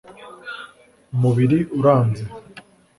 [1.13, 2.23] umubiri uranze’